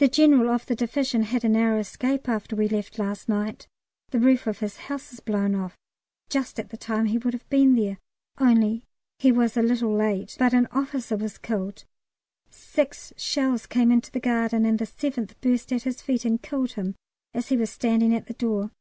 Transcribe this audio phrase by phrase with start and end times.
[0.00, 3.66] The General of the Division had a narrow escape after we left last night.
[4.10, 5.78] The roof of his house was blown off,
[6.28, 7.96] just at the time he would have been there,
[8.36, 8.84] only
[9.18, 11.86] he was a little late, but an officer was killed;
[12.50, 16.72] six shells came into the garden, and the seventh burst at his feet and killed
[16.72, 16.94] him
[17.32, 18.72] as he was standing at the door.